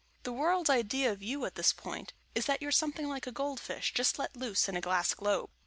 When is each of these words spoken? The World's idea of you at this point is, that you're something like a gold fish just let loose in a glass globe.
The 0.23 0.33
World's 0.33 0.71
idea 0.71 1.11
of 1.11 1.21
you 1.21 1.45
at 1.45 1.53
this 1.53 1.71
point 1.71 2.13
is, 2.33 2.47
that 2.47 2.59
you're 2.59 2.71
something 2.71 3.07
like 3.07 3.27
a 3.27 3.31
gold 3.31 3.59
fish 3.59 3.93
just 3.93 4.17
let 4.17 4.35
loose 4.35 4.67
in 4.67 4.75
a 4.75 4.81
glass 4.81 5.13
globe. 5.13 5.51